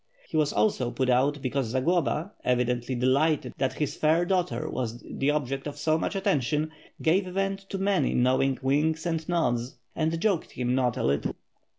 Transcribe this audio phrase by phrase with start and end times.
[0.27, 4.97] He was also put out beca ise Zagloba, evidently delighted that his fair daughter was
[5.07, 6.71] the object of so much attention,
[7.03, 11.35] gave vent to many knowing winks and nods, and joked him not a little.